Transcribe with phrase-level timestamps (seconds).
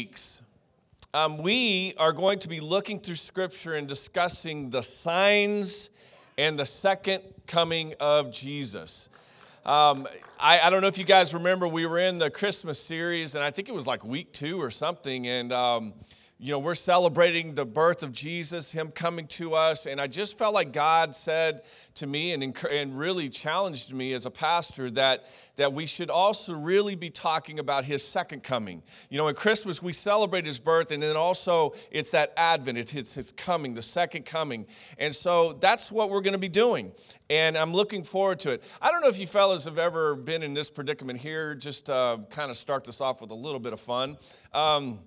[0.00, 0.40] weeks,
[1.12, 5.90] um, we are going to be looking through Scripture and discussing the signs
[6.38, 9.10] and the second coming of Jesus.
[9.66, 10.08] Um,
[10.40, 13.44] I, I, don't know if you guys remember, we were in the Christmas series, and
[13.44, 15.92] I think it was like week two or something, and um,
[16.42, 19.84] you know, we're celebrating the birth of Jesus, Him coming to us.
[19.84, 21.60] And I just felt like God said
[21.96, 25.26] to me and, and really challenged me as a pastor that,
[25.56, 28.82] that we should also really be talking about His second coming.
[29.10, 32.90] You know, at Christmas, we celebrate His birth, and then also it's that Advent, it's
[32.90, 34.66] His, his coming, the second coming.
[34.96, 36.92] And so that's what we're going to be doing.
[37.28, 38.62] And I'm looking forward to it.
[38.80, 42.16] I don't know if you fellas have ever been in this predicament here, just uh,
[42.30, 44.16] kind of start this off with a little bit of fun.
[44.54, 45.00] Um,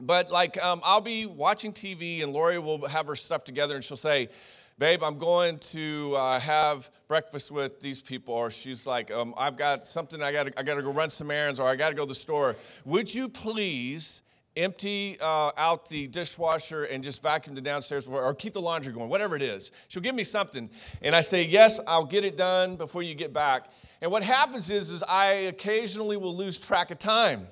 [0.00, 3.84] but like, um, I'll be watching TV and Lori will have her stuff together and
[3.84, 4.28] she'll say,
[4.76, 8.34] Babe, I'm going to uh, have breakfast with these people.
[8.34, 11.30] Or she's like, um, I've got something, I got I got to go run some
[11.30, 12.56] errands, or I got to go to the store.
[12.84, 14.22] Would you please
[14.56, 18.92] empty uh, out the dishwasher and just vacuum the downstairs before, or keep the laundry
[18.92, 19.72] going, whatever it is.
[19.88, 20.70] She'll give me something.
[21.02, 23.70] And I say, Yes, I'll get it done before you get back.
[24.00, 27.46] And what happens is, is I occasionally will lose track of time.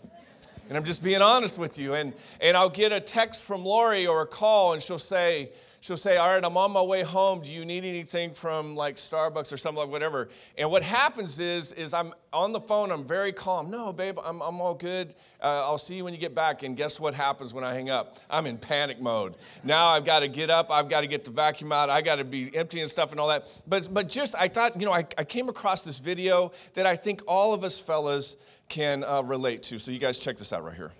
[0.72, 1.92] And I'm just being honest with you.
[1.92, 5.50] And, and I'll get a text from Lori or a call, and she'll say,
[5.82, 7.42] she'll say, All right, I'm on my way home.
[7.42, 10.30] Do you need anything from like Starbucks or something like whatever?
[10.56, 13.70] And what happens is, is I'm on the phone, I'm very calm.
[13.70, 15.14] No, babe, I'm, I'm all good.
[15.42, 16.62] Uh, I'll see you when you get back.
[16.62, 18.16] And guess what happens when I hang up?
[18.30, 19.34] I'm in panic mode.
[19.62, 22.16] Now I've got to get up, I've got to get the vacuum out, I got
[22.16, 23.48] to be emptying stuff and all that.
[23.66, 26.96] But, but just, I thought, you know, I, I came across this video that I
[26.96, 28.36] think all of us fellas
[28.68, 29.78] can uh, relate to.
[29.78, 30.92] So you guys check this out right here.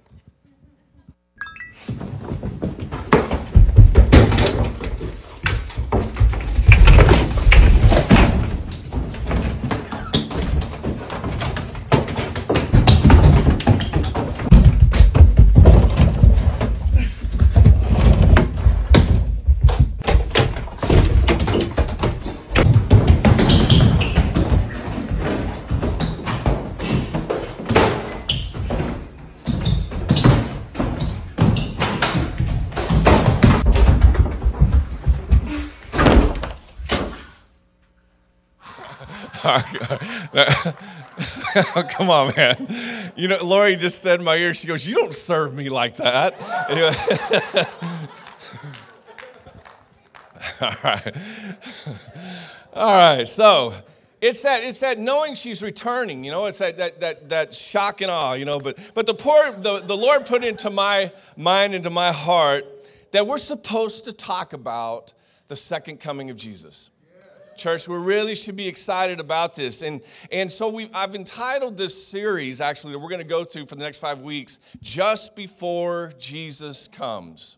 [41.91, 42.69] Come on, man.
[43.17, 45.97] You know, Lori just said in my ear, she goes, You don't serve me like
[45.97, 46.41] that.
[50.61, 51.17] All right.
[52.73, 53.27] All right.
[53.27, 53.75] So
[54.21, 58.01] it's that it's that knowing she's returning, you know, it's that that that that shock
[58.01, 58.61] and awe, you know.
[58.61, 62.65] But but the poor the, the Lord put into my mind, into my heart,
[63.11, 65.15] that we're supposed to talk about
[65.49, 66.91] the second coming of Jesus
[67.57, 67.89] church.
[67.89, 69.83] We really should be excited about this.
[69.83, 73.67] And, and so we, I've entitled this series, actually, that we're going to go through
[73.67, 77.57] for the next five weeks, Just Before Jesus Comes.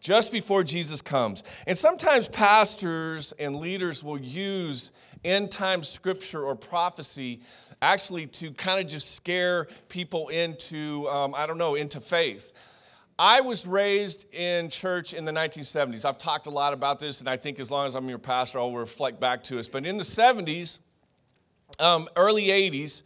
[0.00, 1.44] Just before Jesus comes.
[1.64, 4.90] And sometimes pastors and leaders will use
[5.24, 7.40] end time scripture or prophecy
[7.80, 12.52] actually to kind of just scare people into, um, I don't know, into faith.
[13.24, 16.04] I was raised in church in the 1970s.
[16.04, 18.58] I've talked a lot about this, and I think as long as I'm your pastor,
[18.58, 19.68] I'll reflect back to us.
[19.68, 20.80] But in the 70s,
[21.78, 23.02] um, early 80s,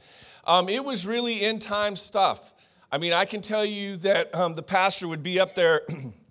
[0.47, 2.55] um, it was really end time stuff.
[2.91, 5.83] I mean, I can tell you that um, the pastor would be up there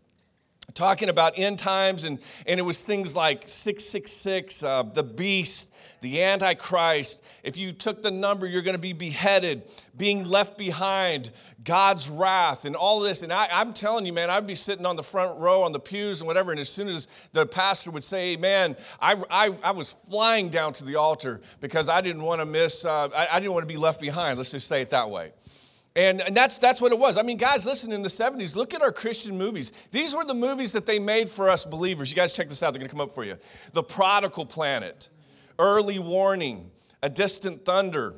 [0.74, 5.68] talking about end times, and, and it was things like 666, uh, the beast,
[6.02, 7.22] the Antichrist.
[7.44, 9.64] If you took the number, you're going to be beheaded,
[9.96, 11.32] being left behind,
[11.64, 13.22] God's wrath, and all this.
[13.22, 15.80] And I, am telling you, man, I'd be sitting on the front row on the
[15.80, 16.52] pews and whatever.
[16.52, 20.74] And as soon as the pastor would say, Amen, I, I, I was flying down
[20.74, 23.74] to the altar because I didn't want to miss, uh, I, I didn't want to
[23.74, 24.38] be left behind.
[24.38, 25.32] Let's just say it that way.
[25.96, 27.18] And, and that's, that's what it was.
[27.18, 29.72] I mean, guys, listen, in the 70s, look at our Christian movies.
[29.92, 32.10] These were the movies that they made for us believers.
[32.10, 33.38] You guys check this out, they're gonna come up for you.
[33.72, 35.10] The Prodigal Planet,
[35.58, 38.16] early warning, a distant thunder,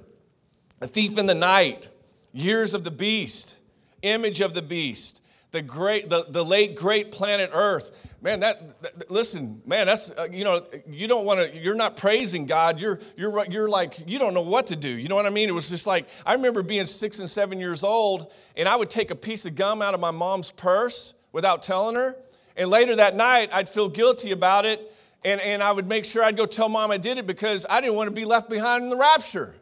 [0.82, 1.90] a thief in the night,
[2.34, 3.58] years of the beast,
[4.02, 5.22] image of the beast,
[5.58, 8.08] the great, the, the late great planet Earth.
[8.22, 11.60] Man, that, that listen, man, that's uh, you know, you don't want to.
[11.60, 12.80] You're not praising God.
[12.80, 14.90] You're you're you're like you don't know what to do.
[14.90, 15.50] You know what I mean?
[15.50, 18.92] It was just like I remember being six and seven years old, and I would
[18.92, 22.16] take a piece of gum out of my mom's purse without telling her,
[22.56, 24.94] and later that night I'd feel guilty about it
[25.24, 27.82] and, and I would make sure I'd go tell mom I did it because I
[27.82, 29.56] didn't want to be left behind in the rapture.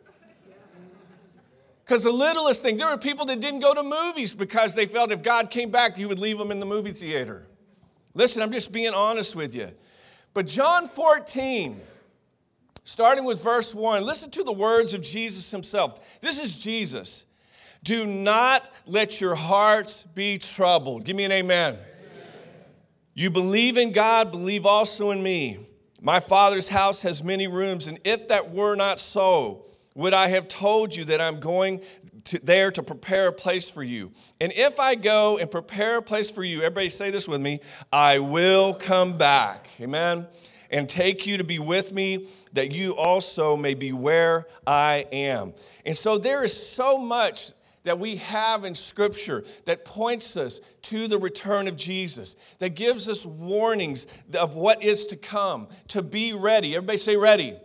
[1.86, 5.12] Because the littlest thing, there were people that didn't go to movies because they felt
[5.12, 7.46] if God came back, he would leave them in the movie theater.
[8.16, 9.68] Listen, I'm just being honest with you.
[10.34, 11.80] But John 14,
[12.84, 16.20] starting with verse 1, listen to the words of Jesus himself.
[16.22, 17.26] This is Jesus.
[17.84, 21.06] Do not let your hearts be troubled.
[21.06, 21.74] Give me an amen.
[21.74, 21.86] amen.
[23.14, 25.60] You believe in God, believe also in me.
[26.02, 29.66] My Father's house has many rooms, and if that were not so,
[29.96, 31.82] would I have told you that I'm going
[32.26, 34.12] to, there to prepare a place for you?
[34.42, 37.62] And if I go and prepare a place for you, everybody say this with me
[37.92, 39.70] I will come back.
[39.80, 40.28] Amen.
[40.70, 45.54] And take you to be with me, that you also may be where I am.
[45.86, 47.52] And so there is so much
[47.84, 53.08] that we have in Scripture that points us to the return of Jesus, that gives
[53.08, 54.08] us warnings
[54.38, 56.76] of what is to come, to be ready.
[56.76, 57.56] Everybody say, ready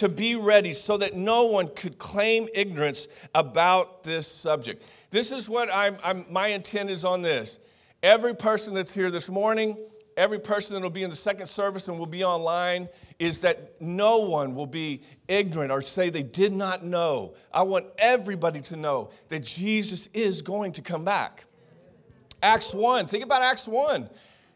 [0.00, 4.82] to be ready so that no one could claim ignorance about this subject.
[5.10, 7.58] This is what I'm, I'm, my intent is on this.
[8.02, 9.76] Every person that's here this morning,
[10.16, 12.88] every person that will be in the second service and will be online,
[13.18, 17.34] is that no one will be ignorant or say they did not know.
[17.52, 21.44] I want everybody to know that Jesus is going to come back.
[22.42, 24.08] Acts 1, think about Acts 1.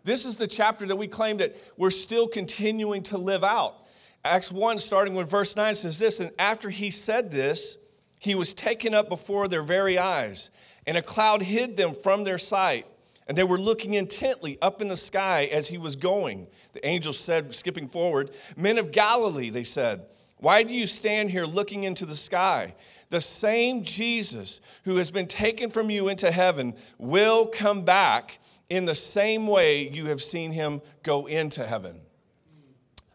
[0.04, 3.83] This is the chapter that we claim that we're still continuing to live out.
[4.24, 7.76] Acts 1, starting with verse 9, says this And after he said this,
[8.18, 10.50] he was taken up before their very eyes,
[10.86, 12.86] and a cloud hid them from their sight.
[13.26, 16.46] And they were looking intently up in the sky as he was going.
[16.72, 20.06] The angel said, skipping forward, Men of Galilee, they said,
[20.38, 22.74] why do you stand here looking into the sky?
[23.08, 28.38] The same Jesus who has been taken from you into heaven will come back
[28.68, 32.03] in the same way you have seen him go into heaven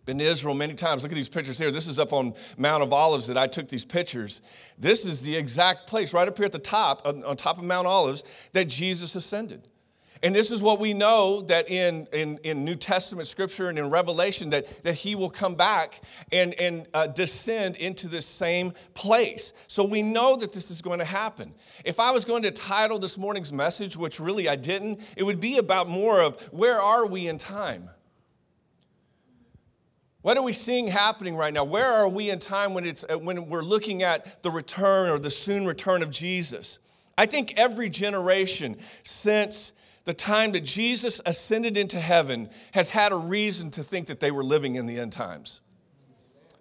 [0.09, 1.03] been to Israel many times.
[1.03, 1.69] Look at these pictures here.
[1.69, 4.41] This is up on Mount of Olives that I took these pictures.
[4.75, 7.85] This is the exact place right up here at the top, on, top of Mount
[7.85, 8.23] Olives,
[8.53, 9.67] that Jesus ascended.
[10.23, 13.91] And this is what we know that in, in, in New Testament scripture and in
[13.91, 16.01] Revelation, that, that he will come back
[16.31, 19.53] and, and uh, descend into this same place.
[19.67, 21.53] So we know that this is going to happen.
[21.85, 25.39] If I was going to title this morning's message, which really I didn't, it would
[25.39, 27.91] be about more of where are we in time?
[30.21, 31.63] What are we seeing happening right now?
[31.63, 35.17] Where are we in time when, it's, uh, when we're looking at the return or
[35.17, 36.77] the soon return of Jesus?
[37.17, 39.71] I think every generation since
[40.03, 44.31] the time that Jesus ascended into heaven has had a reason to think that they
[44.31, 45.61] were living in the end times.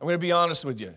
[0.00, 0.94] I'm going to be honest with you.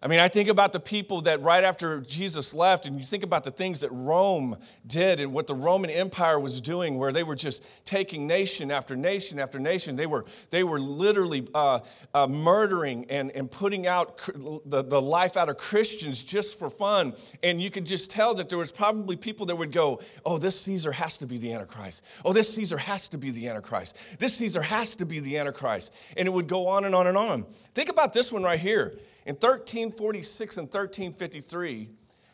[0.00, 3.24] I mean, I think about the people that right after Jesus left, and you think
[3.24, 4.56] about the things that Rome
[4.86, 8.94] did and what the Roman Empire was doing, where they were just taking nation after
[8.94, 9.96] nation after nation.
[9.96, 11.80] They were, they were literally uh,
[12.14, 14.18] uh, murdering and, and putting out
[14.66, 17.14] the, the life out of Christians just for fun.
[17.42, 20.60] And you could just tell that there was probably people that would go, Oh, this
[20.60, 22.04] Caesar has to be the Antichrist.
[22.24, 23.96] Oh, this Caesar has to be the Antichrist.
[24.20, 25.92] This Caesar has to be the Antichrist.
[26.16, 27.46] And it would go on and on and on.
[27.74, 28.96] Think about this one right here.
[29.28, 31.90] In 1346 and 1353,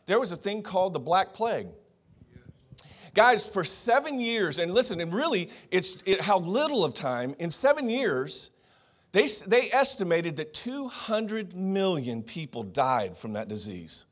[0.06, 1.67] there was a thing called the Black Plague.
[3.14, 7.50] Guys, for seven years, and listen, and really, it's it, how little of time, in
[7.50, 8.50] seven years,
[9.11, 14.05] they, they estimated that 200 million people died from that disease.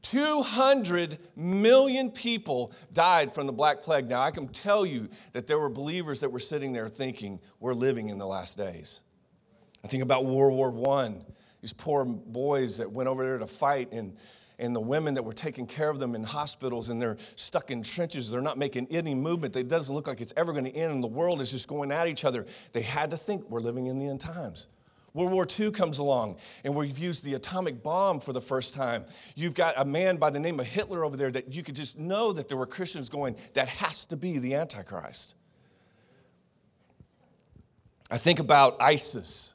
[0.00, 4.08] 200 million people died from the Black Plague.
[4.08, 7.74] Now, I can tell you that there were believers that were sitting there thinking, we're
[7.74, 9.00] living in the last days.
[9.84, 11.12] I think about World War I
[11.64, 14.18] these poor boys that went over there to fight and
[14.58, 17.82] and the women that were taking care of them in hospitals and they're stuck in
[17.82, 18.30] trenches.
[18.30, 19.56] They're not making any movement.
[19.56, 21.90] It doesn't look like it's ever going to end and the world is just going
[21.90, 22.44] at each other.
[22.72, 24.68] They had to think we're living in the end times.
[25.14, 29.04] World War II comes along, and we've used the atomic bomb for the first time.
[29.34, 31.98] You've got a man by the name of Hitler over there that you could just
[31.98, 35.34] know that there were Christians going, that has to be the Antichrist.
[38.10, 39.53] I think about ISIS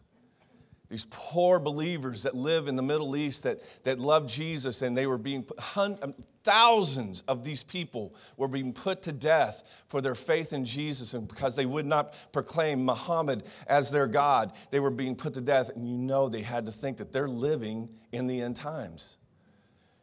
[0.89, 5.05] these poor believers that live in the Middle East that, that love Jesus, and they
[5.05, 10.51] were being, um, thousands of these people were being put to death for their faith
[10.51, 15.15] in Jesus, and because they would not proclaim Muhammad as their God, they were being
[15.15, 15.69] put to death.
[15.69, 19.18] And you know they had to think that they're living in the end times.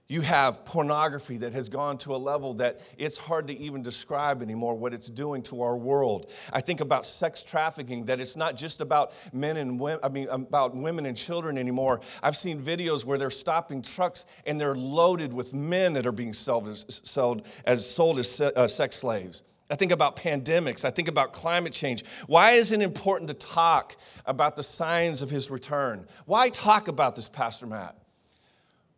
[0.09, 4.41] You have pornography that has gone to a level that it's hard to even describe
[4.41, 6.31] anymore what it's doing to our world.
[6.53, 10.29] I think about sex trafficking, that it's not just about men and women, I mean,
[10.29, 12.01] about women and children anymore.
[12.23, 16.33] I've seen videos where they're stopping trucks and they're loaded with men that are being
[16.33, 19.43] sold as, sold as, sold as uh, sex slaves.
[19.69, 20.85] I think about pandemics.
[20.85, 22.05] I think about climate change.
[22.29, 26.07] Why is it important to talk about the signs of his return?
[26.27, 27.97] Why talk about this, Pastor Matt?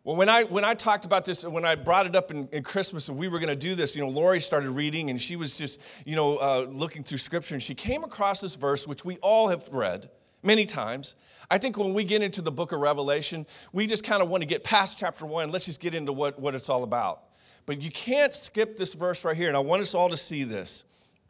[0.03, 2.63] Well, when I, when I talked about this, when I brought it up in, in
[2.63, 5.35] Christmas and we were going to do this, you know, Lori started reading and she
[5.35, 9.03] was just, you know, uh, looking through scripture and she came across this verse, which
[9.03, 10.09] we all have read
[10.41, 11.15] many times.
[11.51, 14.41] I think when we get into the book of Revelation, we just kind of want
[14.41, 15.51] to get past chapter one.
[15.51, 17.23] Let's just get into what, what it's all about.
[17.65, 20.43] But you can't skip this verse right here, and I want us all to see
[20.43, 20.83] this.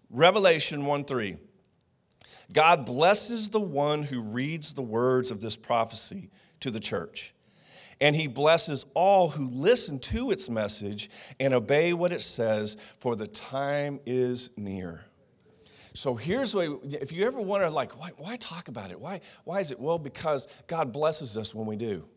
[0.09, 1.38] Revelation 1 3.
[2.53, 6.29] God blesses the one who reads the words of this prophecy
[6.61, 7.33] to the church.
[8.01, 13.15] And he blesses all who listen to its message and obey what it says, for
[13.15, 15.01] the time is near.
[15.94, 19.00] So here's what, if you ever wonder, like, why, why talk about it?
[19.00, 19.79] Why, why is it?
[19.79, 22.08] Well, because God blesses us when we do.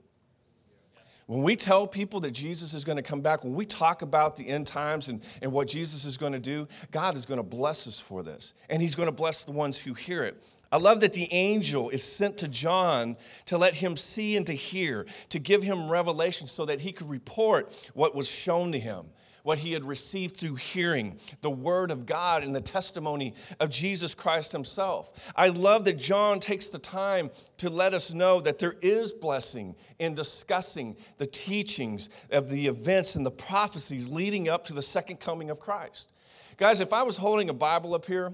[1.27, 4.37] When we tell people that Jesus is going to come back, when we talk about
[4.37, 7.45] the end times and, and what Jesus is going to do, God is going to
[7.45, 8.55] bless us for this.
[8.69, 10.43] And He's going to bless the ones who hear it.
[10.73, 14.55] I love that the angel is sent to John to let him see and to
[14.55, 19.07] hear, to give him revelation so that he could report what was shown to him
[19.43, 24.14] what he had received through hearing the word of God and the testimony of Jesus
[24.14, 25.33] Christ himself.
[25.37, 29.75] I love that John takes the time to let us know that there is blessing
[29.99, 35.21] in discussing the teachings of the events and the prophecies leading up to the second
[35.21, 36.12] coming of Christ.
[36.57, 38.33] Guys, if I was holding a Bible up here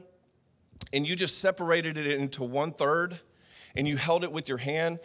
[0.93, 3.21] and you just separated it into one third
[3.75, 4.99] and you held it with your hand,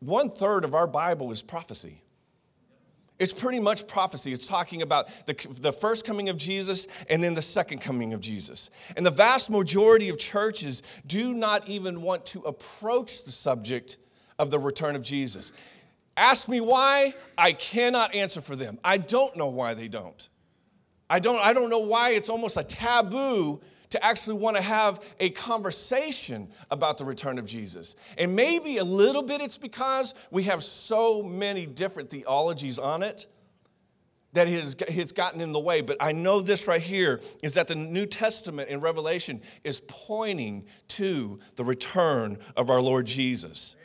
[0.00, 2.02] one third of our Bible is prophecy.
[3.18, 4.32] It's pretty much prophecy.
[4.32, 8.20] It's talking about the, the first coming of Jesus and then the second coming of
[8.20, 8.68] Jesus.
[8.96, 13.98] And the vast majority of churches do not even want to approach the subject
[14.40, 15.52] of the return of Jesus.
[16.16, 18.78] Ask me why, I cannot answer for them.
[18.82, 20.28] I don't know why they don't.
[21.08, 23.60] I don't, I don't know why it's almost a taboo
[23.92, 27.94] to actually want to have a conversation about the return of Jesus.
[28.18, 33.26] And maybe a little bit it's because we have so many different theologies on it
[34.32, 35.82] that has, has gotten in the way.
[35.82, 40.64] But I know this right here is that the New Testament in Revelation is pointing
[40.88, 43.76] to the return of our Lord Jesus.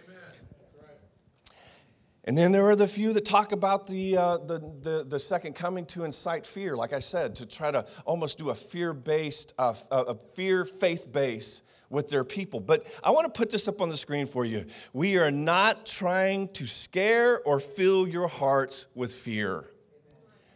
[2.27, 5.55] And then there are the few that talk about the, uh, the, the, the, second
[5.55, 9.53] coming to incite fear, like I said, to try to almost do a fear based,
[9.57, 12.59] uh, a fear faith base with their people.
[12.59, 14.65] But I want to put this up on the screen for you.
[14.91, 19.71] We are not trying to scare or fill your hearts with fear.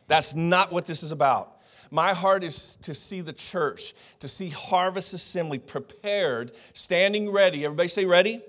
[0.10, 1.56] That's not what this is about.
[1.90, 7.64] My heart is to see the church, to see Harvest Assembly prepared, standing ready.
[7.64, 8.42] Everybody say ready?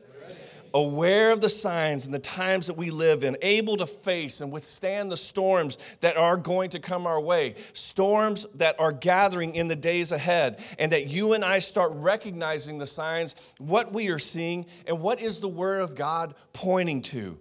[0.74, 4.50] Aware of the signs and the times that we live in, able to face and
[4.50, 9.68] withstand the storms that are going to come our way, storms that are gathering in
[9.68, 14.18] the days ahead, and that you and I start recognizing the signs, what we are
[14.18, 17.38] seeing, and what is the Word of God pointing to.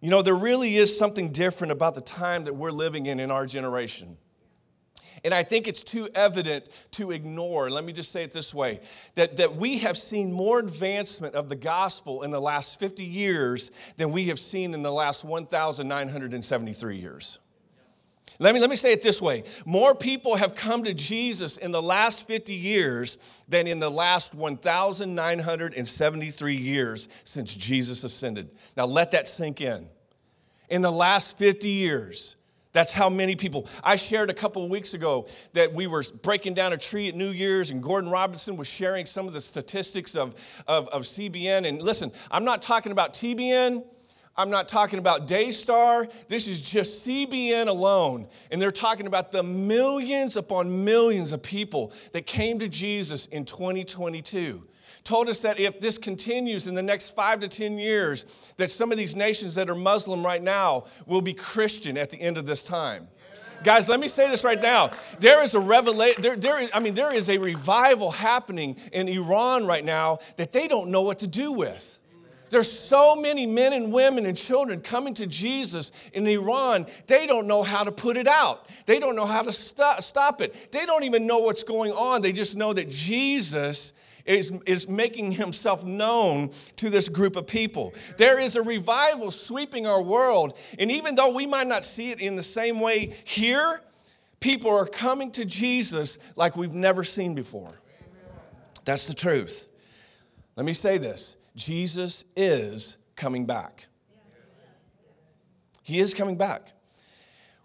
[0.00, 3.30] You know, there really is something different about the time that we're living in in
[3.30, 4.16] our generation.
[5.24, 7.70] And I think it's too evident to ignore.
[7.70, 8.80] Let me just say it this way
[9.14, 13.70] that, that we have seen more advancement of the gospel in the last 50 years
[13.96, 17.38] than we have seen in the last 1,973 years.
[18.38, 21.70] Let me, let me say it this way more people have come to Jesus in
[21.70, 28.50] the last 50 years than in the last 1,973 years since Jesus ascended.
[28.76, 29.86] Now let that sink in.
[30.68, 32.34] In the last 50 years,
[32.72, 33.68] that's how many people.
[33.84, 37.30] I shared a couple weeks ago that we were breaking down a tree at New
[37.30, 40.34] Year's, and Gordon Robertson was sharing some of the statistics of,
[40.66, 41.68] of, of CBN.
[41.68, 43.84] And listen, I'm not talking about TBN.
[44.34, 46.08] I'm not talking about Daystar.
[46.28, 48.26] This is just CBN alone.
[48.50, 53.44] And they're talking about the millions upon millions of people that came to Jesus in
[53.44, 54.66] 2022
[55.04, 58.24] told us that if this continues in the next five to 10 years,
[58.56, 62.20] that some of these nations that are Muslim right now will be Christian at the
[62.20, 63.08] end of this time.
[63.64, 64.90] Guys, let me say this right now.
[65.20, 69.66] There is a revelation, there, there, I mean, there is a revival happening in Iran
[69.66, 71.98] right now that they don't know what to do with.
[72.50, 77.46] There's so many men and women and children coming to Jesus in Iran, they don't
[77.46, 78.68] know how to put it out.
[78.84, 80.70] They don't know how to stop, stop it.
[80.70, 82.20] They don't even know what's going on.
[82.20, 83.94] They just know that Jesus
[84.24, 87.94] is, is making himself known to this group of people.
[88.18, 90.56] There is a revival sweeping our world.
[90.78, 93.82] And even though we might not see it in the same way here,
[94.40, 97.80] people are coming to Jesus like we've never seen before.
[98.84, 99.68] That's the truth.
[100.56, 103.86] Let me say this Jesus is coming back.
[105.82, 106.72] He is coming back.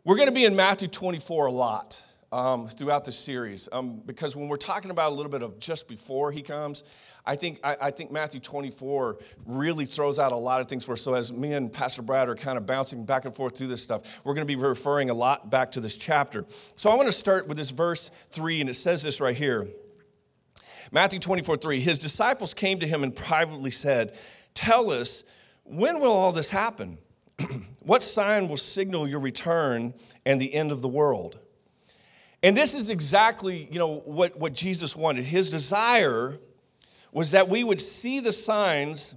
[0.03, 4.35] We're going to be in Matthew 24 a lot um, throughout the series um, because
[4.35, 6.83] when we're talking about a little bit of just before he comes,
[7.25, 10.93] I think, I, I, think Matthew 24 really throws out a lot of things for
[10.93, 11.01] us.
[11.01, 13.83] So, as me and Pastor Brad are kind of bouncing back and forth through this
[13.83, 16.45] stuff, we're going to be referring a lot back to this chapter.
[16.75, 19.67] So, I want to start with this verse 3, and it says this right here
[20.91, 21.79] Matthew 24 3.
[21.79, 24.17] His disciples came to him and privately said,
[24.53, 25.23] Tell us,
[25.63, 26.97] when will all this happen?
[27.87, 29.93] What sign will signal your return
[30.25, 31.39] and the end of the world?
[32.43, 35.25] And this is exactly, you know, what, what Jesus wanted.
[35.25, 36.39] His desire
[37.11, 39.15] was that we would see the signs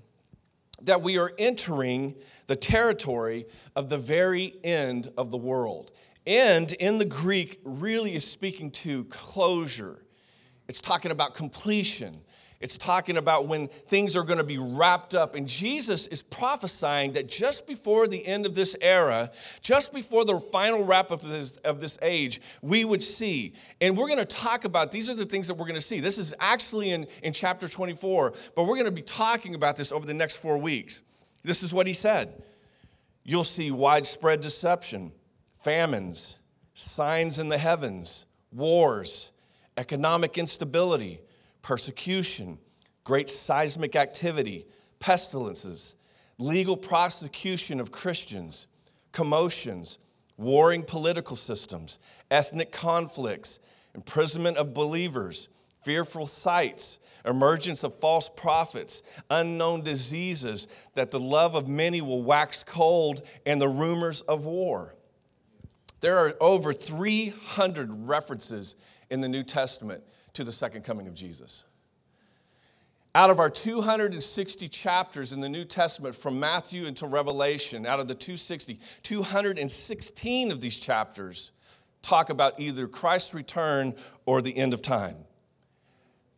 [0.82, 2.14] that we are entering
[2.46, 3.44] the territory
[3.76, 5.92] of the very end of the world.
[6.26, 10.04] End in the Greek really is speaking to closure.
[10.68, 12.20] It's talking about completion.
[12.60, 15.34] It's talking about when things are going to be wrapped up.
[15.34, 19.30] And Jesus is prophesying that just before the end of this era,
[19.62, 23.54] just before the final wrap up of this, of this age, we would see.
[23.80, 26.00] And we're going to talk about these are the things that we're going to see.
[26.00, 29.90] This is actually in, in chapter 24, but we're going to be talking about this
[29.90, 31.00] over the next four weeks.
[31.42, 32.42] This is what he said
[33.24, 35.12] You'll see widespread deception,
[35.62, 36.36] famines,
[36.74, 39.30] signs in the heavens, wars,
[39.78, 41.20] economic instability
[41.62, 42.58] persecution,
[43.04, 44.66] great seismic activity,
[44.98, 45.94] pestilences,
[46.38, 48.66] legal prosecution of Christians,
[49.12, 49.98] commotions,
[50.36, 51.98] warring political systems,
[52.30, 53.58] ethnic conflicts,
[53.94, 55.48] imprisonment of believers,
[55.82, 62.62] fearful sights, emergence of false prophets, unknown diseases, that the love of many will wax
[62.62, 64.94] cold, and the rumors of war.
[66.00, 68.76] There are over 300 references
[69.10, 70.02] in the New Testament
[70.34, 71.64] to the second coming of Jesus.
[73.14, 78.06] Out of our 260 chapters in the New Testament, from Matthew until Revelation, out of
[78.06, 81.50] the 260, 216 of these chapters
[82.02, 83.94] talk about either Christ's return
[84.26, 85.16] or the end of time.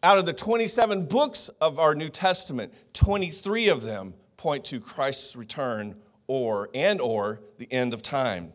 [0.02, 5.37] Out of the 27 books of our New Testament, 23 of them point to Christ's
[5.37, 5.94] return
[6.26, 8.52] or and or the end of time.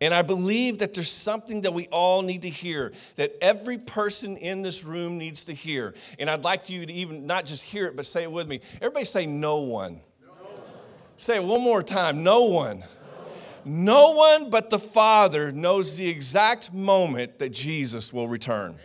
[0.00, 4.36] And I believe that there's something that we all need to hear, that every person
[4.36, 5.94] in this room needs to hear.
[6.18, 8.60] And I'd like you to even not just hear it, but say it with me.
[8.76, 10.00] Everybody say, No one.
[10.20, 10.62] No one.
[11.16, 12.84] Say it one more time no one.
[13.64, 18.76] No one but the Father knows the exact moment that Jesus will return.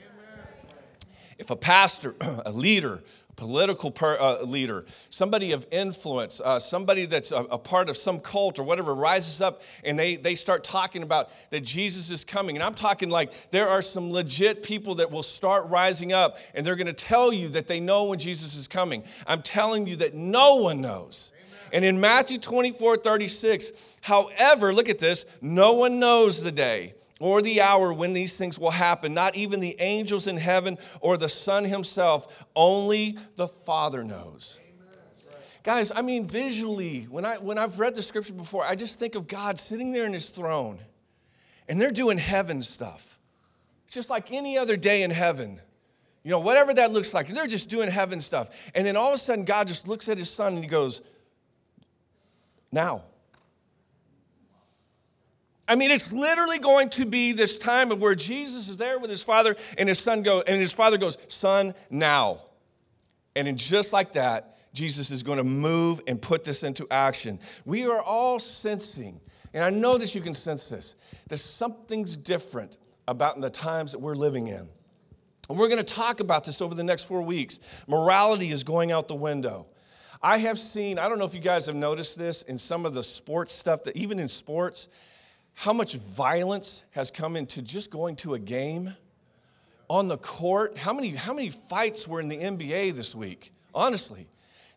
[1.37, 2.15] If a pastor,
[2.45, 3.03] a leader,
[3.41, 8.19] political per, uh, leader, somebody of influence, uh, somebody that's a, a, part of some
[8.19, 12.55] cult or whatever rises up and they, they start talking about that Jesus is coming.
[12.55, 16.63] And I'm talking like there are some legit people that will start rising up and
[16.63, 19.03] they're going to tell you that they know when Jesus is coming.
[19.25, 21.31] I'm telling you that no one knows.
[21.73, 27.41] And in Matthew 24 36, however, look at this, no one knows the day or
[27.41, 31.29] the hour when these things will happen, not even the angels in heaven or the
[31.29, 32.45] Son himself.
[32.55, 34.57] Only the Father knows.
[35.63, 39.13] Guys, I mean, visually, when, I, when I've read the scripture before, I just think
[39.13, 40.79] of God sitting there in his throne
[41.69, 43.19] and they're doing heaven stuff.
[43.85, 45.59] It's just like any other day in heaven.
[46.23, 48.49] You know, whatever that looks like, they're just doing heaven stuff.
[48.73, 51.01] And then all of a sudden, God just looks at his son and he goes,
[52.71, 53.03] Now.
[55.71, 59.09] I mean, it's literally going to be this time of where Jesus is there with
[59.09, 62.41] his father, and his son goes, and his father goes, Son, now.
[63.37, 67.39] And in just like that, Jesus is going to move and put this into action.
[67.63, 69.21] We are all sensing,
[69.53, 70.95] and I know that you can sense this,
[71.29, 74.67] that something's different about the times that we're living in.
[75.47, 77.61] And we're going to talk about this over the next four weeks.
[77.87, 79.67] Morality is going out the window.
[80.21, 82.93] I have seen, I don't know if you guys have noticed this in some of
[82.93, 84.89] the sports stuff, that even in sports,
[85.53, 88.95] how much violence has come into just going to a game
[89.89, 90.77] on the court.
[90.77, 93.51] How many, how many fights were in the NBA this week?
[93.73, 94.27] Honestly,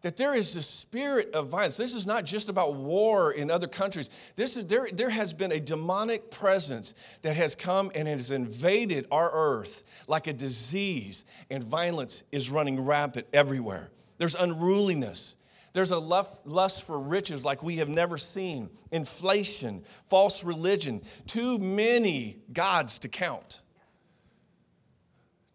[0.05, 1.77] that there is the spirit of violence.
[1.77, 4.11] This is not just about war in other countries.
[4.37, 9.07] This is, there, there has been a demonic presence that has come and has invaded
[9.11, 13.91] our earth like a disease, and violence is running rampant everywhere.
[14.19, 15.37] There's unruliness.
[15.75, 22.39] There's a lust for riches like we have never seen, inflation, false religion, too many
[22.53, 23.61] gods to count.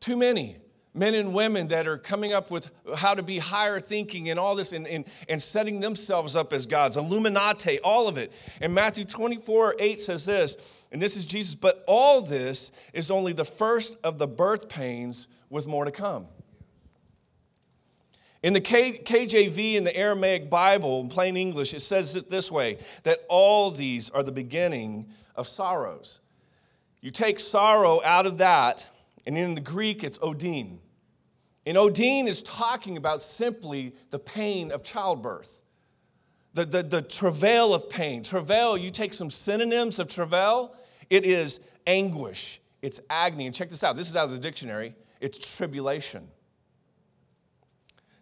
[0.02, 0.58] Too many
[0.94, 4.56] men and women that are coming up with how to be higher thinking and all
[4.56, 6.98] this and, and, and setting themselves up as gods.
[6.98, 8.34] Illuminati, all of it.
[8.60, 10.58] And Matthew 24 8 says this,
[10.92, 15.28] and this is Jesus, but all this is only the first of the birth pains
[15.50, 16.28] with more to come.
[18.42, 22.78] In the KJV, in the Aramaic Bible, in plain English, it says it this way
[23.04, 26.20] that all these are the beginning of sorrows.
[27.02, 28.90] You take sorrow out of that,
[29.26, 30.80] and in the Greek, it's odin.
[31.66, 35.62] And odin is talking about simply the pain of childbirth,
[36.54, 38.24] the, the, the travail of pain.
[38.24, 40.76] Travail, you take some synonyms of travail,
[41.10, 43.48] it is anguish, it's agony.
[43.48, 46.30] And check this out this is out of the dictionary it's tribulation.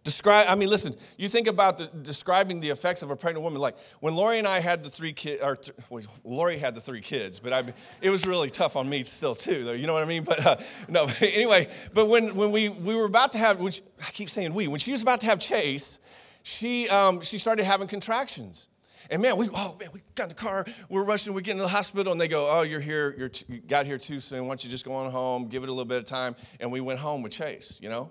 [0.08, 3.60] Describe, I mean, listen, you think about the, describing the effects of a pregnant woman.
[3.60, 6.80] Like when Lori and I had the three kids, or th- well, Lori had the
[6.80, 7.62] three kids, but I,
[8.00, 9.72] it was really tough on me still too, though.
[9.72, 10.24] You know what I mean?
[10.24, 10.56] But uh,
[10.88, 14.30] no, but anyway, but when, when we, we were about to have, which I keep
[14.30, 15.98] saying we, when she was about to have Chase,
[16.42, 18.68] she, um, she started having contractions.
[19.10, 21.64] And man, we, oh man, we got in the car, we're rushing, we get into
[21.64, 24.44] the hospital, and they go, oh, you're here, you're t- you got here too soon,
[24.44, 26.34] why don't you just go on home, give it a little bit of time.
[26.60, 28.10] And we went home with Chase, you know?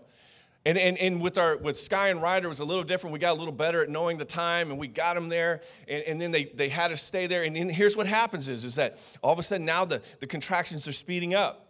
[0.68, 3.14] And, and, and with our with Sky and Ryder was a little different.
[3.14, 5.62] We got a little better at knowing the time, and we got them there.
[5.88, 7.44] And, and then they, they had us stay there.
[7.44, 10.28] And, and here's what happens is, is that all of a sudden now the, the
[10.28, 11.70] contractions are speeding up.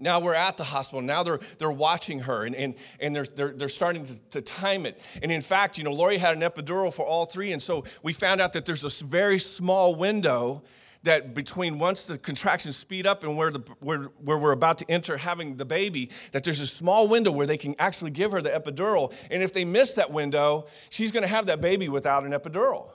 [0.00, 1.00] Now we're at the hospital.
[1.00, 4.84] Now they're, they're watching her and, and, and they're, they're, they're starting to, to time
[4.84, 5.00] it.
[5.22, 7.52] And in fact, you know, Lori had an epidural for all three.
[7.52, 10.64] And so we found out that there's a very small window
[11.08, 14.90] that between once the contractions speed up and where, the, where, where we're about to
[14.90, 18.42] enter having the baby, that there's a small window where they can actually give her
[18.42, 19.14] the epidural.
[19.30, 22.90] And if they miss that window, she's going to have that baby without an epidural.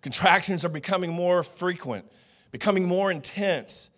[0.00, 2.04] Contractions are becoming more frequent,
[2.52, 3.90] becoming more intense.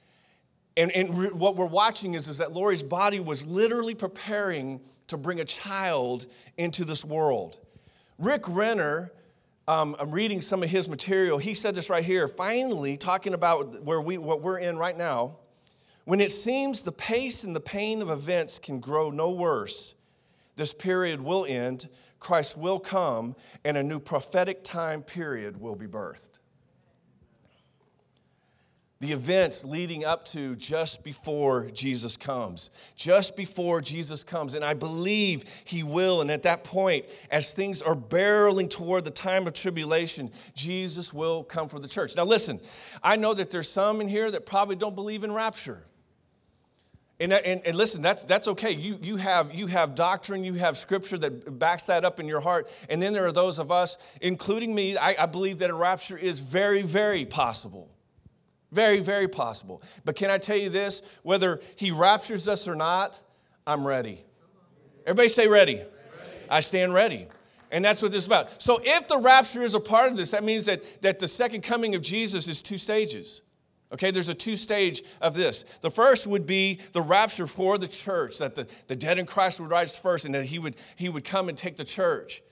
[0.74, 5.18] And, and re- what we're watching is, is that Lori's body was literally preparing to
[5.18, 6.24] bring a child
[6.56, 7.58] into this world.
[8.18, 9.12] Rick Renner
[9.66, 11.38] um, I'm reading some of his material.
[11.38, 12.28] He said this right here.
[12.28, 15.38] Finally, talking about where we, what we're in right now,
[16.04, 19.94] when it seems the pace and the pain of events can grow no worse,
[20.56, 21.88] this period will end,
[22.20, 26.38] Christ will come, and a new prophetic time period will be birthed
[29.04, 32.70] the events leading up to just before Jesus comes.
[32.96, 34.54] Just before Jesus comes.
[34.54, 36.22] And I believe he will.
[36.22, 41.44] And at that point, as things are barreling toward the time of tribulation, Jesus will
[41.44, 42.16] come for the church.
[42.16, 42.60] Now, listen,
[43.02, 45.84] I know that there's some in here that probably don't believe in rapture.
[47.20, 48.72] And, and, and, listen, that's, that's okay.
[48.72, 52.40] You, you, have, you have doctrine, you have scripture that backs that up in your
[52.40, 52.70] heart.
[52.88, 56.16] And then there are those of us, including me, I, I believe that a rapture
[56.16, 57.93] is very, very possible.
[58.74, 59.80] Very, very possible.
[60.04, 61.00] But can I tell you this?
[61.22, 63.22] Whether he raptures us or not,
[63.64, 64.18] I'm ready.
[65.06, 65.76] Everybody stay ready.
[65.76, 65.86] ready.
[66.50, 67.28] I stand ready.
[67.70, 68.60] And that's what this is about.
[68.60, 71.62] So if the rapture is a part of this, that means that, that the second
[71.62, 73.42] coming of Jesus is two stages.
[73.92, 75.64] Okay, there's a two stage of this.
[75.80, 79.60] The first would be the rapture for the church, that the, the dead in Christ
[79.60, 82.42] would rise first and that he would, he would come and take the church.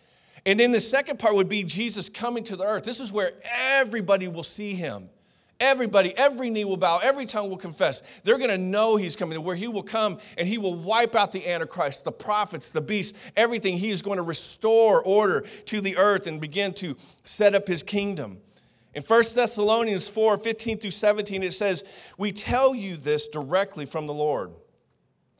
[0.47, 2.85] And then the second part would be Jesus coming to the earth.
[2.85, 5.09] This is where everybody will see him.
[5.63, 8.03] Everybody, every knee will bow, every tongue will confess.
[8.25, 11.31] They're going to know he's coming, where he will come and he will wipe out
[11.31, 13.79] the Antichrist, the prophets, the beasts, everything.
[13.79, 17.85] He is going to restore order to the earth and begin to set up his
[17.85, 18.39] kingdom.
[18.93, 21.85] In 1 Thessalonians 4 15 through 17, it says,
[22.19, 24.51] We tell you this directly from the Lord.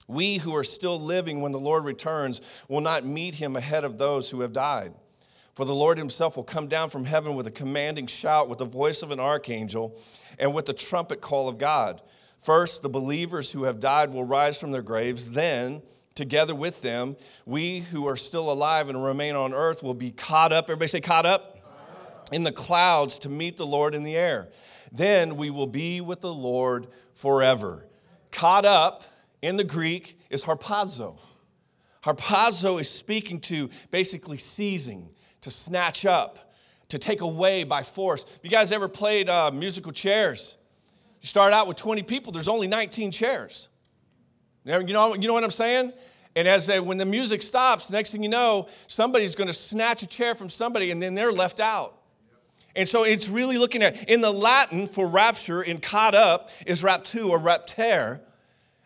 [0.07, 3.99] We who are still living when the Lord returns will not meet him ahead of
[3.99, 4.95] those who have died.
[5.55, 8.65] For the Lord himself will come down from heaven with a commanding shout, with the
[8.65, 9.99] voice of an archangel,
[10.39, 12.01] and with the trumpet call of God.
[12.39, 15.33] First, the believers who have died will rise from their graves.
[15.33, 15.83] Then,
[16.15, 20.53] together with them, we who are still alive and remain on earth will be caught
[20.53, 20.65] up.
[20.65, 21.59] Everybody say, caught up?
[22.33, 24.49] In the clouds to meet the Lord in the air.
[24.91, 27.87] Then we will be with the Lord forever.
[28.31, 29.05] Caught up
[29.43, 31.19] in the Greek is harpazo.
[32.03, 35.11] Harpazo is speaking to basically seizing
[35.43, 36.53] to snatch up,
[36.89, 38.25] to take away by force.
[38.25, 40.57] Have you guys ever played uh, musical chairs?
[41.21, 43.69] You start out with 20 people, there's only 19 chairs.
[44.65, 45.93] You know, you know what I'm saying?
[46.35, 50.03] And as they, when the music stops, next thing you know, somebody's going to snatch
[50.03, 51.95] a chair from somebody and then they're left out.
[52.75, 56.83] And so it's really looking at, in the Latin for rapture, in caught up, is
[56.83, 58.21] raptu or raptere.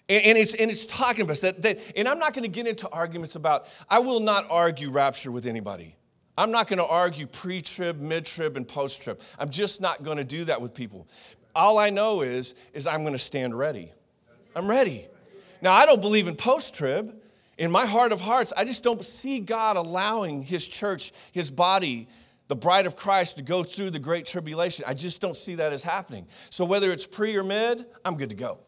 [0.09, 1.79] And, and, it's, and it's talking about that, that.
[1.95, 5.47] And I'm not going to get into arguments about, I will not argue rapture with
[5.47, 5.95] anybody.
[6.39, 9.21] I'm not going to argue pre trib, mid trib, and post trib.
[9.39, 11.09] I'm just not going to do that with people.
[11.55, 13.91] All I know is, is I'm going to stand ready.
[14.55, 15.07] I'm ready.
[15.63, 17.15] Now, I don't believe in post trib.
[17.59, 22.07] In my heart of hearts, I just don't see God allowing His church, His body,
[22.49, 24.85] the bride of Christ to go through the great tribulation.
[24.87, 26.27] I just don't see that as happening.
[26.51, 28.61] So whether it's pre or mid, I'm good to go.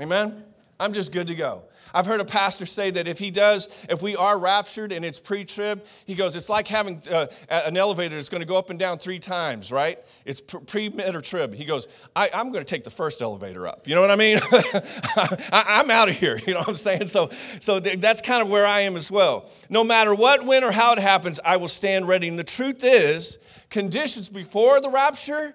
[0.00, 0.26] Amen?
[0.26, 0.44] Amen?
[0.80, 1.62] I'm just good to go.
[1.92, 5.20] I've heard a pastor say that if he does, if we are raptured and it's
[5.20, 8.70] pre trib, he goes, it's like having uh, an elevator that's going to go up
[8.70, 10.00] and down three times, right?
[10.24, 11.54] It's pre, mid, or trib.
[11.54, 13.86] He goes, I, am going to take the first elevator up.
[13.86, 14.38] You know what I mean?
[14.52, 16.40] I, am out of here.
[16.44, 17.06] You know what I'm saying?
[17.06, 19.48] So, so th- that's kind of where I am as well.
[19.70, 22.26] No matter what, when, or how it happens, I will stand ready.
[22.26, 23.38] And the truth is,
[23.70, 25.54] conditions before the rapture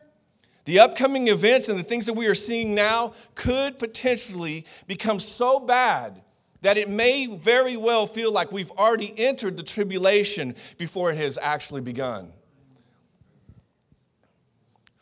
[0.69, 5.59] the upcoming events and the things that we are seeing now could potentially become so
[5.59, 6.21] bad
[6.61, 11.39] that it may very well feel like we've already entered the tribulation before it has
[11.41, 12.31] actually begun.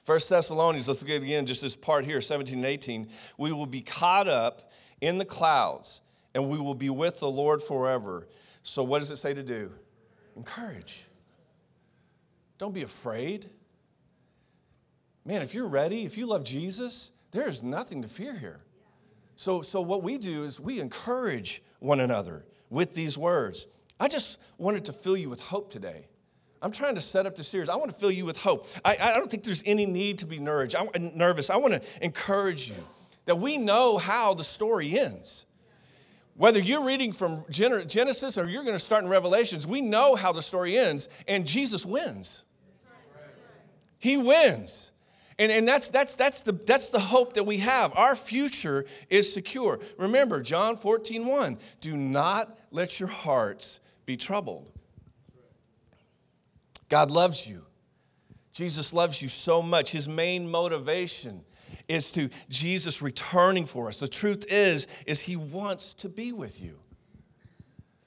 [0.04, 3.10] First Thessalonians, let's look at again just this part here, 17 and 18.
[3.38, 6.00] We will be caught up in the clouds,
[6.34, 8.26] and we will be with the Lord forever.
[8.62, 9.74] So, what does it say to do?
[10.38, 11.04] Encourage.
[12.58, 13.50] Don't be afraid.
[15.28, 18.62] Man, if you're ready, if you love Jesus, there is nothing to fear here.
[19.36, 23.68] So, so what we do is we encourage one another with these words.
[24.00, 26.08] I just wanted to fill you with hope today.
[26.62, 27.68] I'm trying to set up the series.
[27.68, 28.68] I want to fill you with hope.
[28.86, 30.76] I, I don't think there's any need to be nervous.
[30.76, 31.50] I, nervous.
[31.50, 32.88] I want to encourage you
[33.26, 35.46] that we know how the story ends.
[36.36, 40.32] Whether you're reading from Genesis or you're going to start in Revelations, we know how
[40.32, 42.44] the story ends, and Jesus wins.
[44.00, 44.92] He wins.
[45.40, 47.96] And, and that's, that's, that's, the, that's the hope that we have.
[47.96, 49.80] Our future is secure.
[49.98, 54.72] Remember, John 14, 1, do not let your hearts be troubled.
[56.90, 57.64] God loves you.
[58.52, 59.92] Jesus loves you so much.
[59.92, 61.44] His main motivation
[61.88, 63.98] is to Jesus returning for us.
[63.98, 66.80] The truth is, is he wants to be with you.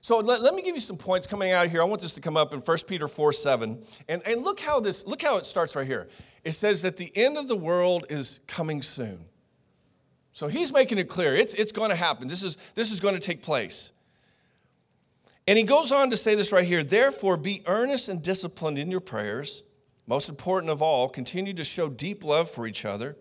[0.02, 1.82] So let, let, me give you some points coming out here.
[1.82, 3.82] I want this to come up in 1 Peter 4 7.
[4.08, 6.08] And, and look how this, look how it starts right here.
[6.42, 9.26] It says that the end of the world is coming soon.
[10.32, 11.36] So he's making it clear.
[11.36, 12.28] It's, it's going to happen.
[12.28, 13.90] This is, this is going to take place.
[15.46, 16.82] And he goes on to say this right here.
[16.82, 19.64] Therefore, be earnest and disciplined in your prayers.
[20.06, 23.16] Most important of all, continue to show deep love for each other,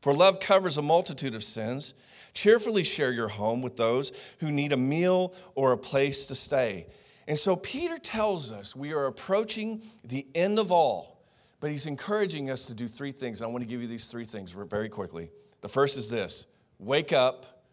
[0.00, 1.94] for love covers a multitude of sins.
[2.32, 6.86] Cheerfully share your home with those who need a meal or a place to stay.
[7.26, 11.22] And so Peter tells us we are approaching the end of all,
[11.60, 13.42] but he's encouraging us to do three things.
[13.42, 15.30] I want to give you these three things very quickly.
[15.60, 16.46] The first is this
[16.78, 17.64] wake up,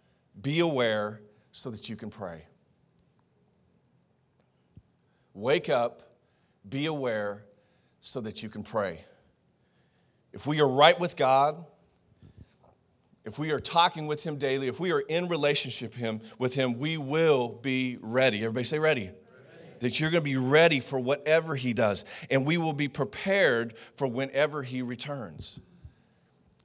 [0.42, 2.46] be aware, so that you can pray.
[5.34, 6.02] Wake up,
[6.68, 7.44] be aware,
[8.00, 9.06] so that you can pray.
[10.34, 11.66] If we are right with God,
[13.28, 16.80] if we are talking with him daily, if we are in relationship him, with him,
[16.80, 18.38] we will be ready.
[18.38, 19.02] Everybody say ready.
[19.02, 19.14] ready.
[19.80, 23.74] That you're going to be ready for whatever he does, and we will be prepared
[23.98, 25.60] for whenever he returns.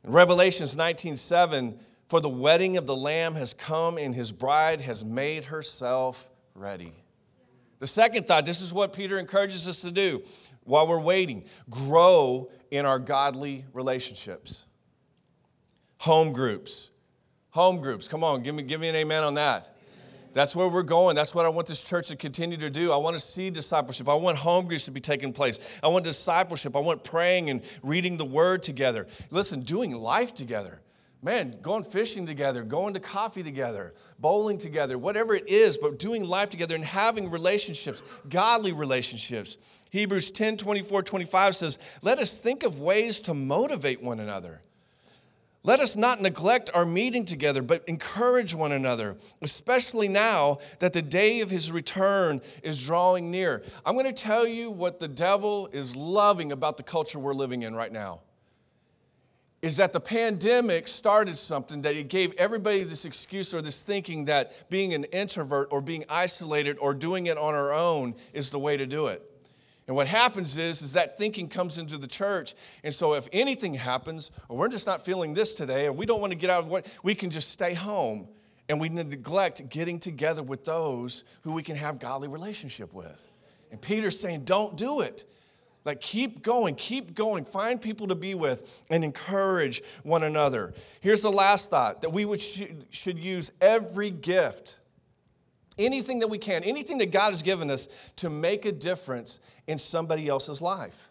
[0.05, 5.05] In Revelations 19:7, for the wedding of the Lamb has come, and his bride has
[5.05, 6.93] made herself ready.
[7.81, 10.23] The second thought, this is what Peter encourages us to do
[10.63, 14.67] while we're waiting grow in our godly relationships.
[16.03, 16.91] Home groups.
[17.51, 18.09] Home groups.
[18.09, 19.69] Come on, give me, give me an amen on that.
[20.33, 21.15] That's where we're going.
[21.15, 22.91] That's what I want this church to continue to do.
[22.91, 24.09] I want to see discipleship.
[24.09, 25.61] I want home groups to be taking place.
[25.81, 26.75] I want discipleship.
[26.75, 29.07] I want praying and reading the word together.
[29.31, 30.81] Listen, doing life together.
[31.23, 36.25] Man, going fishing together, going to coffee together, bowling together, whatever it is, but doing
[36.25, 39.57] life together and having relationships, godly relationships.
[39.91, 44.63] Hebrews 10 24, 25 says, Let us think of ways to motivate one another
[45.65, 51.03] let us not neglect our meeting together, but encourage one another, especially now that the
[51.03, 53.63] day of his return is drawing near.
[53.87, 57.63] I'm going to tell you what the devil is loving about the culture we're living
[57.63, 58.21] in right now.
[59.61, 64.25] Is that the pandemic started something that it gave everybody this excuse or this thinking
[64.25, 68.59] that being an introvert or being isolated or doing it on our own is the
[68.59, 69.32] way to do it.
[69.93, 72.55] And what happens is, is that thinking comes into the church.
[72.83, 76.19] And so if anything happens, or we're just not feeling this today, or we don't
[76.19, 78.27] want to get out of what, we can just stay home
[78.71, 83.29] and we neglect getting together with those who we can have godly relationship with.
[83.71, 85.27] And Peter's saying, don't do it.
[85.85, 87.45] Like, keep going, keep going.
[87.45, 90.73] Find people to be with and encourage one another.
[91.03, 94.79] Here's the last thought that we would sh- should use every gift
[95.79, 99.79] anything that we can, anything that God has given us to make a difference in
[99.79, 101.09] somebody else's life.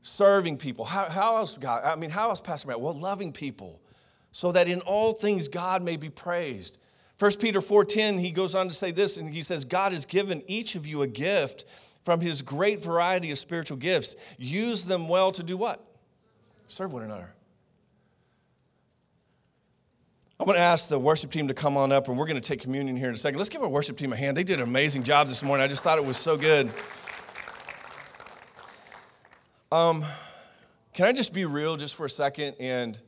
[0.00, 0.84] Serving people.
[0.84, 1.84] How, how else, God?
[1.84, 2.80] I mean, how else, Pastor Matt?
[2.80, 3.80] Well, loving people
[4.32, 6.78] so that in all things God may be praised.
[7.18, 10.42] 1 Peter 4:10, he goes on to say this, and he says, God has given
[10.48, 11.66] each of you a gift
[12.02, 14.16] from his great variety of spiritual gifts.
[14.38, 15.84] Use them well to do what?
[16.66, 17.34] Serve one another.
[20.42, 22.42] I'm going to ask the worship team to come on up, and we're going to
[22.42, 23.38] take communion here in a second.
[23.38, 24.36] Let's give our worship team a hand.
[24.36, 25.62] They did an amazing job this morning.
[25.62, 26.68] I just thought it was so good.
[29.70, 30.02] Um,
[30.94, 32.56] can I just be real just for a second?
[32.58, 33.00] And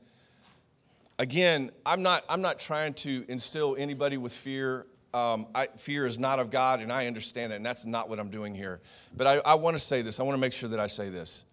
[1.18, 4.86] again, I'm not, I'm not trying to instill anybody with fear.
[5.12, 8.20] Um, I, fear is not of God, and I understand that, and that's not what
[8.20, 8.80] I'm doing here.
[9.16, 10.20] But I, I want to say this.
[10.20, 11.44] I want to make sure that I say this.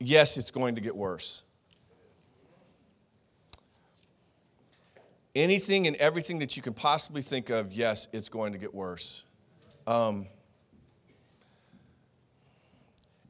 [0.00, 1.42] Yes, it's going to get worse.
[5.34, 9.24] anything and everything that you can possibly think of, yes, it's going to get worse.
[9.86, 10.26] Um,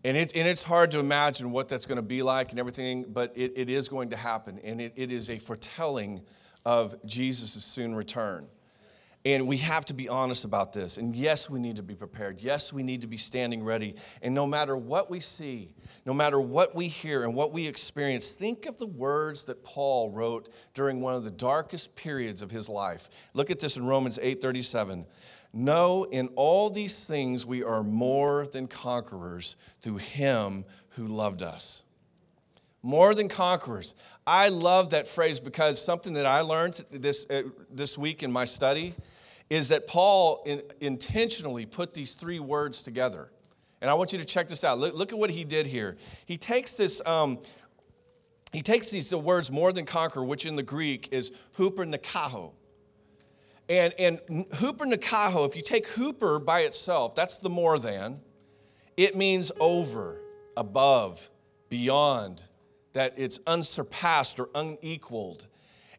[0.03, 3.05] and, it, and it's hard to imagine what that's going to be like and everything,
[3.09, 4.59] but it, it is going to happen.
[4.65, 6.23] And it, it is a foretelling
[6.65, 8.47] of Jesus' soon return.
[9.25, 10.97] And we have to be honest about this.
[10.97, 12.41] And yes, we need to be prepared.
[12.41, 13.95] Yes, we need to be standing ready.
[14.23, 15.73] And no matter what we see,
[16.07, 20.11] no matter what we hear and what we experience, think of the words that Paul
[20.11, 23.11] wrote during one of the darkest periods of his life.
[23.35, 25.07] Look at this in Romans 8:37.
[25.53, 31.83] No, in all these things we are more than conquerors through him who loved us.
[32.83, 33.95] More than conquerors.
[34.27, 38.47] I love that phrase because something that I learned this, uh, this week in my
[38.47, 38.95] study
[39.51, 43.31] is that Paul in, intentionally put these three words together.
[43.83, 44.79] And I want you to check this out.
[44.79, 45.97] Look, look at what he did here.
[46.25, 47.41] He takes this, um,
[48.53, 52.53] he takes these the words more than conquer, which in the Greek is hooper nikaho.
[53.69, 58.21] And, and huper nikaho, if you take hooper by itself, that's the more than,
[58.97, 60.21] it means over,
[60.57, 61.31] above,
[61.69, 62.43] beyond,
[62.93, 65.47] that it's unsurpassed or unequaled.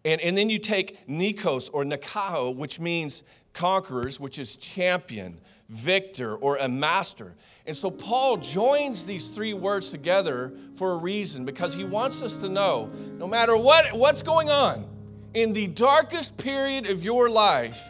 [0.04, 3.24] And, and then you take nikos or nikaho, which means
[3.54, 7.36] conquerors, which is champion, victor, or a master.
[7.66, 12.38] And so Paul joins these three words together for a reason because he wants us
[12.38, 14.88] to know no matter what, what's going on,
[15.34, 17.82] in the darkest period of your life,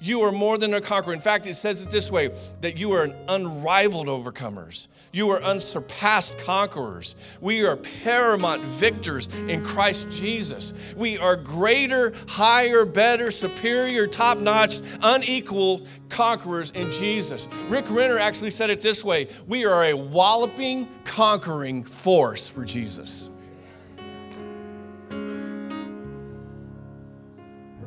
[0.00, 1.12] you are more than a conqueror.
[1.12, 2.30] In fact, it says it this way
[2.62, 4.88] that you are an unrivaled overcomers.
[5.12, 7.16] You are unsurpassed conquerors.
[7.40, 10.72] We are paramount victors in Christ Jesus.
[10.96, 17.48] We are greater, higher, better, superior, top notch, unequal conquerors in Jesus.
[17.68, 23.28] Rick Renner actually said it this way We are a walloping, conquering force for Jesus.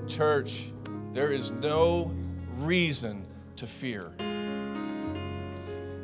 [0.10, 0.72] Church,
[1.14, 2.14] there is no
[2.58, 4.12] reason to fear.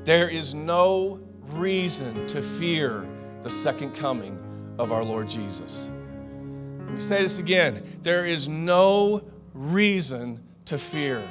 [0.05, 3.07] There is no reason to fear
[3.41, 4.39] the second coming
[4.77, 5.91] of our Lord Jesus.
[6.79, 7.83] Let me say this again.
[8.01, 11.21] There is no reason to fear.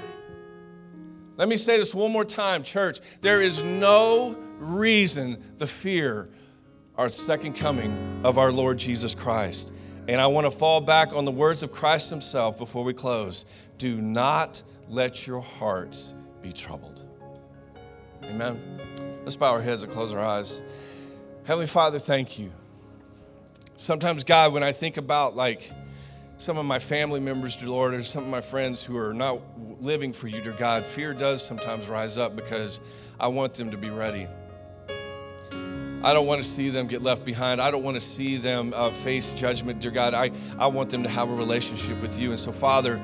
[1.37, 3.00] Let me say this one more time, church.
[3.20, 6.28] There is no reason to fear
[6.96, 9.72] our second coming of our Lord Jesus Christ.
[10.09, 13.44] And I want to fall back on the words of Christ Himself before we close.
[13.76, 17.08] Do not let your hearts be troubled.
[18.29, 18.61] Amen.
[19.25, 20.61] Let's bow our heads and close our eyes.
[21.45, 22.51] Heavenly Father, thank you.
[23.75, 25.73] Sometimes, God, when I think about like
[26.37, 29.41] some of my family members, dear Lord, or some of my friends who are not
[29.81, 32.81] living for you, dear God, fear does sometimes rise up because
[33.19, 34.29] I want them to be ready.
[36.03, 37.61] I don't want to see them get left behind.
[37.61, 40.14] I don't want to see them uh, face judgment, dear God.
[40.14, 42.31] I, I want them to have a relationship with you.
[42.31, 43.01] And so, Father,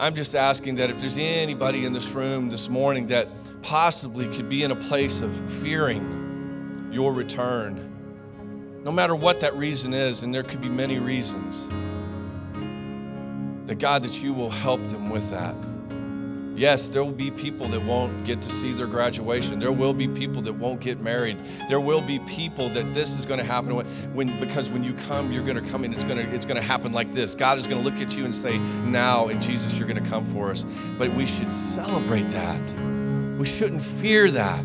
[0.00, 3.28] I'm just asking that if there's anybody in this room this morning that
[3.60, 9.92] possibly could be in a place of fearing your return, no matter what that reason
[9.92, 11.68] is, and there could be many reasons,
[13.66, 15.54] that God, that you will help them with that.
[16.60, 19.58] Yes, there will be people that won't get to see their graduation.
[19.58, 21.38] There will be people that won't get married.
[21.70, 24.92] There will be people that this is going to happen when, when because when you
[24.92, 27.34] come, you're going to come and it's going to it's going to happen like this.
[27.34, 30.10] God is going to look at you and say, "Now, in Jesus, you're going to
[30.10, 30.66] come for us."
[30.98, 32.74] But we should celebrate that.
[33.38, 34.62] We shouldn't fear that.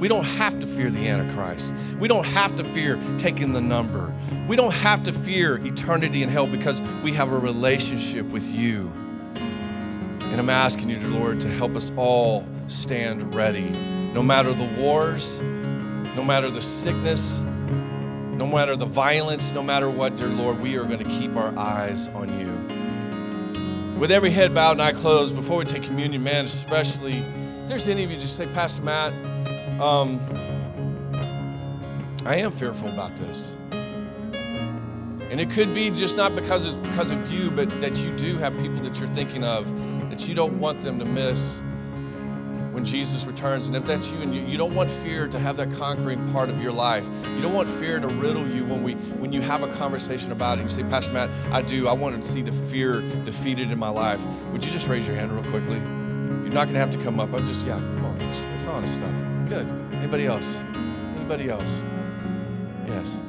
[0.00, 1.74] We don't have to fear the Antichrist.
[2.00, 4.14] We don't have to fear taking the number.
[4.48, 8.90] We don't have to fear eternity in hell because we have a relationship with you.
[10.34, 13.70] And I'm asking you, dear Lord, to help us all stand ready.
[14.12, 20.16] No matter the wars, no matter the sickness, no matter the violence, no matter what,
[20.16, 23.96] dear Lord, we are going to keep our eyes on you.
[23.96, 27.18] With every head bowed and eye closed, before we take communion, man, especially,
[27.62, 29.12] if there's any of you just say, Pastor Matt,
[29.80, 30.18] um,
[32.26, 33.56] I am fearful about this.
[35.30, 38.36] And it could be just not because it's because of you, but that you do
[38.38, 39.72] have people that you're thinking of
[40.14, 41.60] that you don't want them to miss
[42.70, 43.66] when Jesus returns.
[43.66, 46.50] And if that's you and you, you don't want fear to have that conquering part
[46.50, 49.64] of your life, you don't want fear to riddle you when we when you have
[49.64, 50.62] a conversation about it.
[50.62, 51.88] And You say, Pastor Matt, I do.
[51.88, 54.24] I want to see the fear defeated in my life.
[54.52, 55.78] Would you just raise your hand real quickly?
[55.78, 57.32] You're not going to have to come up.
[57.32, 58.20] I'm just, yeah, come on.
[58.20, 59.14] It's, it's honest stuff.
[59.48, 59.66] Good.
[59.94, 60.62] Anybody else?
[61.16, 61.82] Anybody else?
[62.86, 63.20] Yes.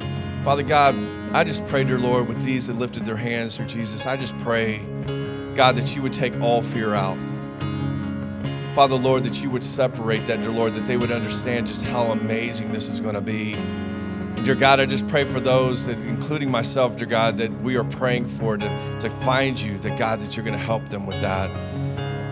[0.44, 0.94] Father God,
[1.32, 4.38] I just pray, dear Lord, with these that lifted their hands, dear Jesus, I just
[4.38, 4.86] pray
[5.56, 7.16] God, that you would take all fear out.
[8.74, 12.12] Father, Lord, that you would separate that, dear Lord, that they would understand just how
[12.12, 13.54] amazing this is going to be.
[13.54, 17.78] And dear God, I just pray for those, that, including myself, dear God, that we
[17.78, 21.06] are praying for to, to find you, that God, that you're going to help them
[21.06, 21.50] with that.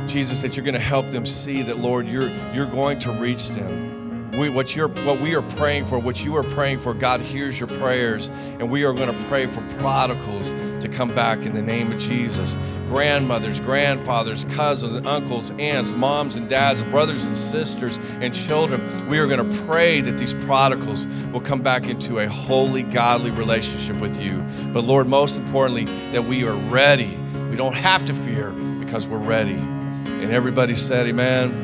[0.06, 3.48] Jesus, that you're going to help them see that, Lord, you're, you're going to reach
[3.48, 3.93] them.
[4.38, 7.58] We, what, you're, what we are praying for, what you are praying for, God hears
[7.58, 8.28] your prayers,
[8.58, 11.98] and we are going to pray for prodigals to come back in the name of
[11.98, 12.56] Jesus.
[12.88, 18.80] Grandmothers, grandfathers, cousins, uncles, aunts, moms and dads, brothers and sisters, and children.
[19.08, 23.30] We are going to pray that these prodigals will come back into a holy, godly
[23.30, 24.44] relationship with you.
[24.72, 27.16] But Lord, most importantly, that we are ready.
[27.50, 29.54] We don't have to fear because we're ready.
[29.54, 31.63] And everybody said, Amen.